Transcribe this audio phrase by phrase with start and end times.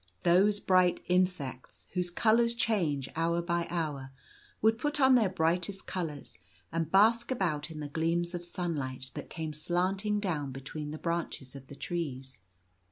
[0.23, 4.11] Those bright insects, whose colours change hour by hour,
[4.59, 6.39] would put on their brightest colours,
[6.71, 11.53] and bask about in the gleams of sunlight that came slanting down between the branches
[11.55, 12.39] of the trees.